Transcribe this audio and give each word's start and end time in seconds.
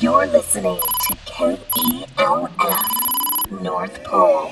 You're 0.00 0.26
listening 0.26 0.78
to 0.78 1.14
KELF 1.26 2.80
North 3.62 4.04
Pole. 4.04 4.50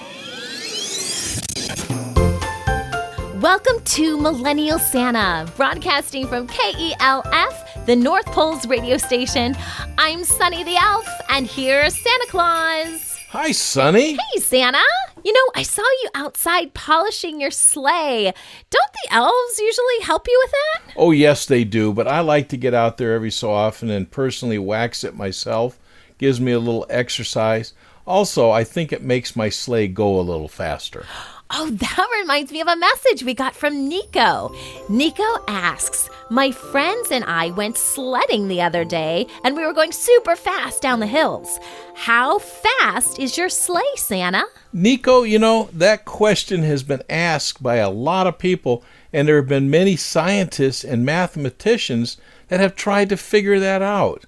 Welcome 3.41 3.83
to 3.85 4.21
Millennial 4.21 4.79
Santa, 4.79 5.51
broadcasting 5.57 6.27
from 6.27 6.47
KELF, 6.47 7.87
the 7.87 7.97
North 7.97 8.27
Pole's 8.27 8.67
radio 8.67 8.97
station. 8.97 9.57
I'm 9.99 10.25
Sunny 10.25 10.63
the 10.65 10.77
Elf, 10.77 11.09
and 11.29 11.47
here's 11.47 11.95
Santa 11.95 12.27
Claus. 12.29 13.19
Hi, 13.31 13.51
Sunny. 13.53 14.13
Hey, 14.13 14.41
Santa. 14.41 14.85
You 15.25 15.33
know, 15.33 15.53
I 15.55 15.63
saw 15.63 15.83
you 15.83 16.09
outside 16.15 16.75
polishing 16.75 17.41
your 17.41 17.51
sleigh. 17.51 18.33
Don't 18.71 18.93
the 18.93 19.15
elves 19.15 19.59
usually 19.59 20.01
help 20.03 20.27
you 20.27 20.41
with 20.45 20.53
that? 20.53 20.95
Oh, 20.97 21.11
yes, 21.11 21.47
they 21.47 21.65
do, 21.65 21.93
but 21.93 22.09
I 22.09 22.21
like 22.21 22.49
to 22.49 22.57
get 22.57 22.75
out 22.75 22.97
there 22.97 23.15
every 23.15 23.31
so 23.31 23.51
often 23.51 23.91
and 23.91 24.11
personally 24.11 24.59
wax 24.59 25.05
it 25.05 25.15
myself. 25.15 25.79
Gives 26.19 26.41
me 26.41 26.53
a 26.53 26.59
little 26.59 26.87
exercise. 26.91 27.73
Also, 28.07 28.51
I 28.51 28.65
think 28.65 28.93
it 28.93 29.03
makes 29.03 29.37
my 29.37 29.49
sleigh 29.49 29.89
go 29.89 30.19
a 30.19 30.23
little 30.23 30.49
faster. 30.49 31.07
Oh, 31.55 31.71
that 31.71 32.09
reminds 32.21 32.51
me 32.51 32.61
of 32.61 32.69
a 32.69 32.77
message 32.77 33.23
we 33.23 33.35
got 33.35 33.55
from 33.55 33.89
Nico. 33.89 34.55
Nico 34.89 35.23
asks, 35.47 36.09
My 36.31 36.51
friends 36.51 37.11
and 37.11 37.25
I 37.25 37.51
went 37.51 37.77
sledding 37.77 38.49
the 38.49 38.63
other 38.63 38.85
day 38.85 39.27
and 39.45 39.55
we 39.57 39.65
were 39.65 39.75
going 39.75 39.93
super 39.93 40.35
fast 40.35 40.81
down 40.81 41.01
the 41.01 41.07
hills. 41.07 41.61
How 41.95 42.39
fast 42.39 43.19
is 43.19 43.37
your 43.37 43.51
sleigh, 43.51 43.83
Santa? 43.97 44.45
Nico, 44.73 45.23
you 45.25 45.39
know, 45.39 45.69
that 45.75 46.07
question 46.07 46.63
has 46.63 46.83
been 46.83 47.03
asked 47.11 47.63
by 47.63 47.77
a 47.77 47.91
lot 47.91 48.27
of 48.27 48.39
people, 48.39 48.83
and 49.13 49.29
there 49.29 49.37
have 49.37 49.49
been 49.49 49.69
many 49.69 49.95
scientists 49.95 50.83
and 50.83 51.05
mathematicians 51.05 52.17
that 52.49 52.61
have 52.61 52.75
tried 52.75 53.11
to 53.11 53.17
figure 53.19 53.61
that 53.61 53.83
out. 53.83 54.25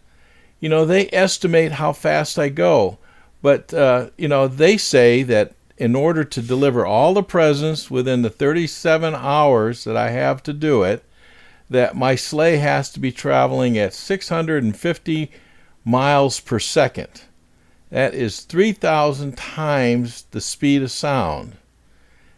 You 0.61 0.69
know, 0.69 0.85
they 0.85 1.09
estimate 1.11 1.73
how 1.73 1.95
fast 1.95 2.39
I 2.39 2.51
go, 2.51 2.99
but, 3.41 3.73
uh, 3.73 4.11
you 4.19 4.29
know, 4.29 4.47
they 4.47 4.77
say 4.77 5.23
that 5.23 5.55
in 5.77 5.95
order 5.95 6.23
to 6.23 6.43
deliver 6.43 6.87
all 6.87 7.15
the 7.15 7.23
presents 7.23 7.91
within 7.91 8.23
the 8.23 8.31
37 8.31 9.15
hours 9.15 9.85
that 9.85 9.97
I 9.97 10.11
have 10.11 10.43
to 10.45 10.53
do 10.53 10.83
it, 10.83 11.05
that 11.69 11.97
my 11.97 12.15
sleigh 12.15 12.59
has 12.59 12.91
to 12.93 13.01
be 13.01 13.11
traveling 13.11 13.77
at 13.77 13.95
650 13.95 15.31
miles 15.85 16.41
per 16.41 16.59
second. 16.59 17.23
That 17.91 18.15
is 18.15 18.41
3,000 18.41 19.37
times 19.37 20.25
the 20.31 20.41
speed 20.41 20.83
of 20.83 20.91
sound. 20.91 21.57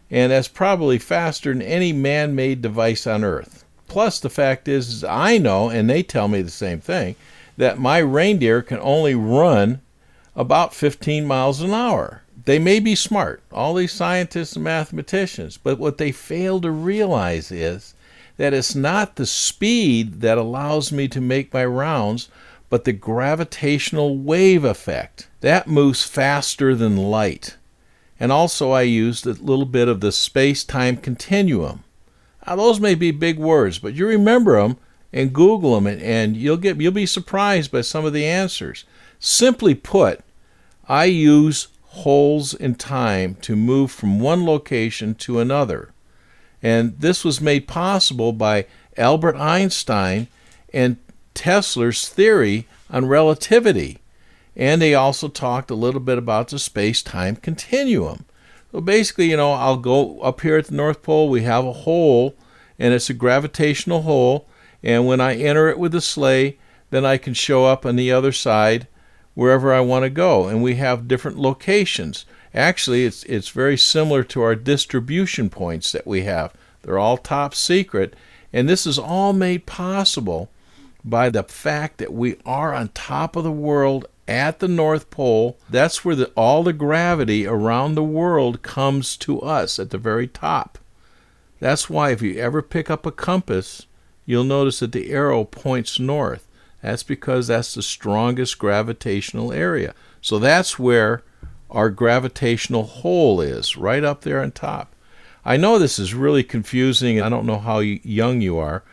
And 0.09 0.31
that's 0.31 0.47
probably 0.47 0.97
faster 0.97 1.53
than 1.53 1.61
any 1.61 1.91
man 1.91 2.35
made 2.35 2.61
device 2.61 3.05
on 3.05 3.23
Earth. 3.23 3.65
Plus, 3.87 4.19
the 4.19 4.29
fact 4.29 4.67
is, 4.67 4.89
is, 4.89 5.03
I 5.03 5.37
know, 5.37 5.69
and 5.69 5.89
they 5.89 6.03
tell 6.03 6.27
me 6.27 6.41
the 6.41 6.51
same 6.51 6.79
thing, 6.79 7.15
that 7.57 7.79
my 7.79 7.97
reindeer 7.97 8.61
can 8.61 8.79
only 8.79 9.15
run 9.15 9.81
about 10.35 10.73
15 10.73 11.25
miles 11.25 11.61
an 11.61 11.71
hour. 11.71 12.21
They 12.47 12.59
may 12.59 12.79
be 12.79 12.95
smart, 12.95 13.43
all 13.51 13.73
these 13.73 13.91
scientists 13.91 14.55
and 14.55 14.63
mathematicians, 14.63 15.57
but 15.57 15.79
what 15.79 15.97
they 15.97 16.13
fail 16.13 16.61
to 16.61 16.71
realize 16.71 17.51
is 17.51 17.93
that 18.37 18.53
it's 18.53 18.73
not 18.73 19.17
the 19.17 19.25
speed 19.25 20.21
that 20.21 20.37
allows 20.37 20.89
me 20.89 21.09
to 21.09 21.19
make 21.19 21.53
my 21.53 21.65
rounds, 21.65 22.29
but 22.69 22.85
the 22.85 22.93
gravitational 22.93 24.17
wave 24.17 24.63
effect. 24.63 25.27
That 25.41 25.67
moves 25.67 26.05
faster 26.05 26.73
than 26.73 26.95
light. 26.95 27.57
And 28.17 28.31
also, 28.31 28.71
I 28.71 28.83
used 28.83 29.27
a 29.27 29.31
little 29.31 29.65
bit 29.65 29.89
of 29.89 29.99
the 29.99 30.13
space 30.13 30.63
time 30.63 30.95
continuum. 30.95 31.83
Now, 32.47 32.55
those 32.55 32.79
may 32.79 32.95
be 32.95 33.11
big 33.11 33.37
words, 33.37 33.77
but 33.77 33.93
you 33.93 34.07
remember 34.07 34.57
them 34.61 34.77
and 35.11 35.33
Google 35.33 35.75
them, 35.75 35.85
and, 35.85 36.01
and 36.01 36.37
you'll, 36.37 36.55
get, 36.55 36.79
you'll 36.79 36.93
be 36.93 37.05
surprised 37.07 37.73
by 37.73 37.81
some 37.81 38.05
of 38.05 38.13
the 38.13 38.25
answers. 38.25 38.85
Simply 39.19 39.75
put, 39.75 40.21
I 40.87 41.05
use 41.05 41.67
holes 41.97 42.53
in 42.53 42.75
time 42.75 43.35
to 43.41 43.55
move 43.55 43.91
from 43.91 44.19
one 44.19 44.45
location 44.45 45.15
to 45.15 45.39
another. 45.39 45.91
And 46.61 46.99
this 46.99 47.23
was 47.23 47.39
made 47.41 47.67
possible 47.67 48.33
by 48.33 48.65
Albert 48.97 49.35
Einstein 49.35 50.27
and 50.73 50.97
Tesla's 51.33 52.09
theory 52.09 52.67
on 52.89 53.05
relativity. 53.05 53.99
And 54.55 54.81
they 54.81 54.95
also 54.95 55.27
talked 55.27 55.69
a 55.69 55.75
little 55.75 55.99
bit 55.99 56.17
about 56.17 56.47
the 56.47 56.57
space 56.57 57.03
time 57.03 57.35
continuum. 57.35 58.25
So 58.71 58.81
basically, 58.81 59.29
you 59.29 59.37
know, 59.37 59.53
I'll 59.53 59.77
go 59.77 60.19
up 60.21 60.41
here 60.41 60.57
at 60.57 60.65
the 60.65 60.75
North 60.75 61.03
Pole, 61.03 61.29
we 61.29 61.43
have 61.43 61.65
a 61.65 61.73
hole, 61.73 62.35
and 62.79 62.93
it's 62.93 63.09
a 63.09 63.13
gravitational 63.13 64.01
hole. 64.01 64.47
And 64.83 65.05
when 65.05 65.21
I 65.21 65.35
enter 65.35 65.69
it 65.69 65.79
with 65.79 65.91
the 65.91 66.01
sleigh, 66.01 66.57
then 66.89 67.05
I 67.05 67.17
can 67.17 67.33
show 67.33 67.65
up 67.65 67.85
on 67.85 67.95
the 67.95 68.11
other 68.11 68.31
side 68.31 68.87
wherever 69.37 69.71
I 69.71 69.81
want 69.81 70.01
to 70.01 70.09
go. 70.09 70.47
And 70.47 70.63
we 70.63 70.77
have 70.77 71.07
different 71.07 71.37
locations. 71.37 72.25
Actually, 72.55 73.05
it's, 73.05 73.21
it's 73.25 73.49
very 73.49 73.77
similar 73.77 74.23
to 74.23 74.41
our 74.41 74.55
distribution 74.55 75.51
points 75.51 75.91
that 75.91 76.07
we 76.07 76.23
have. 76.23 76.55
They're 76.81 76.97
all 76.97 77.17
top 77.17 77.53
secret. 77.53 78.15
And 78.51 78.67
this 78.67 78.87
is 78.87 78.97
all 78.97 79.33
made 79.33 79.67
possible 79.67 80.49
by 81.05 81.29
the 81.29 81.43
fact 81.43 81.99
that 81.99 82.11
we 82.11 82.37
are 82.47 82.73
on 82.73 82.89
top 82.89 83.35
of 83.35 83.43
the 83.43 83.51
world 83.51 84.07
at 84.27 84.57
the 84.57 84.67
North 84.67 85.11
Pole. 85.11 85.59
That's 85.69 86.03
where 86.03 86.15
the, 86.15 86.31
all 86.35 86.63
the 86.63 86.73
gravity 86.73 87.45
around 87.45 87.93
the 87.93 88.03
world 88.03 88.63
comes 88.63 89.15
to 89.17 89.39
us 89.41 89.77
at 89.77 89.91
the 89.91 89.99
very 89.99 90.25
top. 90.25 90.79
That's 91.59 91.91
why 91.91 92.09
if 92.09 92.23
you 92.23 92.39
ever 92.39 92.63
pick 92.63 92.89
up 92.89 93.05
a 93.05 93.11
compass, 93.11 93.85
you'll 94.25 94.43
notice 94.43 94.79
that 94.79 94.93
the 94.93 95.11
arrow 95.11 95.43
points 95.43 95.99
north. 95.99 96.46
That's 96.81 97.03
because 97.03 97.47
that's 97.47 97.73
the 97.73 97.81
strongest 97.81 98.59
gravitational 98.59 99.51
area. 99.51 99.93
So 100.21 100.39
that's 100.39 100.77
where 100.77 101.23
our 101.69 101.89
gravitational 101.89 102.83
hole 102.83 103.41
is, 103.41 103.75
right 103.75 104.03
up 104.03 104.21
there 104.21 104.41
on 104.41 104.51
top. 104.51 104.93
I 105.43 105.57
know 105.57 105.79
this 105.79 105.97
is 105.97 106.13
really 106.13 106.43
confusing. 106.43 107.21
I 107.21 107.29
don't 107.29 107.45
know 107.45 107.59
how 107.59 107.79
young 107.79 108.41
you 108.41 108.57
are, 108.57 108.83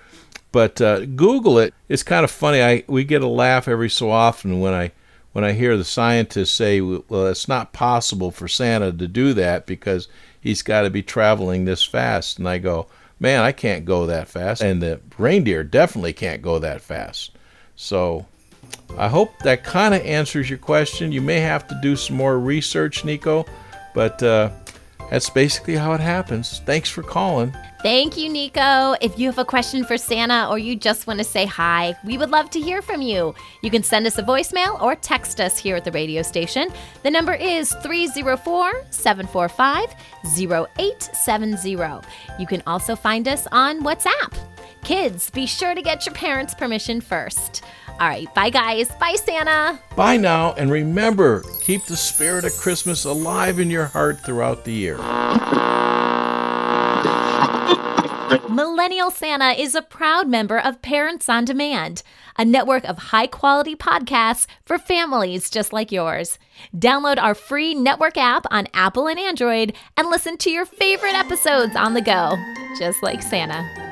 but 0.53 0.81
uh, 0.81 1.05
Google 1.05 1.59
it. 1.59 1.75
It's 1.89 2.05
kind 2.05 2.25
of 2.25 2.31
funny. 2.31 2.63
I 2.63 2.85
we 2.87 3.05
get 3.05 3.23
a 3.23 3.29
laugh 3.29 3.67
every 3.67 3.91
so 3.91 4.11
often 4.11 4.61
when 4.61 4.73
I 4.73 4.93
when 5.33 5.45
I 5.45 5.53
hear 5.53 5.77
the 5.77 5.85
scientists 5.85 6.53
say, 6.53 6.81
"Well, 6.81 7.27
it's 7.27 7.49
not 7.49 7.73
possible 7.73 8.31
for 8.31 8.47
Santa 8.47 8.93
to 8.93 9.09
do 9.09 9.35
that 9.35 9.67
because 9.67 10.07
he's 10.41 10.63
got 10.63 10.83
to 10.83 10.91
be 10.91 11.03
traveling 11.03 11.65
this 11.65 11.83
fast." 11.83 12.39
And 12.39 12.49
I 12.49 12.59
go, 12.59 12.87
"Man, 13.19 13.43
I 13.43 13.51
can't 13.51 13.85
go 13.85 14.07
that 14.07 14.29
fast, 14.29 14.63
and 14.63 14.81
the 14.81 15.01
reindeer 15.19 15.65
definitely 15.65 16.13
can't 16.13 16.41
go 16.41 16.61
that 16.61 16.81
fast." 16.81 17.33
So 17.77 18.27
I 18.97 19.09
hope 19.09 19.39
that 19.41 19.65
kind 19.65 19.95
of 19.95 20.03
answers 20.03 20.49
your 20.49 20.59
question. 20.59 21.13
You 21.13 21.21
may 21.21 21.41
have 21.41 21.67
to 21.69 21.79
do 21.83 21.97
some 21.97 22.17
more 22.17 22.39
research, 22.39 23.05
Nico, 23.05 23.45
but 23.95 24.23
uh, 24.23 24.51
that's 25.11 25.31
basically 25.31 25.77
how 25.77 25.93
it 25.93 26.01
happens. 26.01 26.61
Thanks 26.61 26.91
for 26.91 27.03
calling. 27.03 27.55
Thank 27.83 28.17
you, 28.17 28.31
Nico. 28.31 28.95
If 29.03 29.19
you 29.19 29.27
have 29.27 29.39
a 29.39 29.45
question 29.45 29.85
for 29.85 29.99
Santa 29.99 30.49
or 30.49 30.59
you 30.59 30.75
just 30.75 31.07
want 31.07 31.19
to 31.19 31.25
say 31.25 31.45
hi, 31.45 31.95
we 32.03 32.17
would 32.17 32.31
love 32.31 32.49
to 32.51 32.61
hear 32.61 32.81
from 32.81 33.03
you. 33.03 33.35
You 33.63 33.71
can 33.71 33.83
send 33.83 34.07
us 34.07 34.17
a 34.17 34.23
voicemail 34.23 34.81
or 34.81 34.95
text 34.95 35.39
us 35.39 35.59
here 35.59 35.77
at 35.77 35.85
the 35.85 35.93
radio 35.93 36.23
station. 36.23 36.69
The 37.03 37.11
number 37.11 37.35
is 37.35 37.75
304 37.83 38.87
745 38.89 39.95
0870. 40.25 42.09
You 42.39 42.47
can 42.47 42.63
also 42.67 42.97
find 42.97 43.29
us 43.29 43.47
on 43.53 43.83
WhatsApp. 43.83 44.44
Kids, 44.85 45.31
be 45.31 45.47
sure 45.47 45.75
to 45.75 45.81
get 45.81 46.05
your 46.05 46.15
parents' 46.15 46.55
permission 46.55 47.01
first. 47.01 47.63
All 48.01 48.09
right, 48.09 48.33
bye 48.35 48.51
guys. 48.51 48.91
Bye, 49.01 49.15
Santa. 49.15 49.79
Bye 49.97 50.19
now, 50.19 50.53
and 50.55 50.71
remember 50.71 51.43
keep 51.63 51.85
the 51.85 51.97
spirit 51.97 52.45
of 52.45 52.53
Christmas 52.53 53.05
alive 53.05 53.59
in 53.59 53.71
your 53.71 53.87
heart 53.87 54.21
throughout 54.21 54.65
the 54.65 54.73
year. 54.73 54.99
Millennial 58.51 59.11
Santa 59.11 59.53
is 59.59 59.75
a 59.75 59.83
proud 59.83 60.29
member 60.29 60.59
of 60.59 60.83
Parents 60.83 61.29
on 61.29 61.45
Demand, 61.45 62.03
a 62.37 62.45
network 62.45 62.85
of 62.85 62.99
high 62.99 63.27
quality 63.27 63.75
podcasts 63.75 64.47
for 64.65 64.77
families 64.77 65.49
just 65.49 65.73
like 65.73 65.91
yours. 65.91 66.39
Download 66.77 67.19
our 67.19 67.35
free 67.35 67.75
network 67.75 68.17
app 68.17 68.45
on 68.51 68.69
Apple 68.75 69.09
and 69.09 69.19
Android 69.19 69.73
and 69.97 70.09
listen 70.09 70.37
to 70.39 70.51
your 70.51 70.67
favorite 70.67 71.15
episodes 71.15 71.75
on 71.75 71.95
the 71.95 72.03
go, 72.03 72.37
just 72.79 73.03
like 73.03 73.23
Santa. 73.23 73.84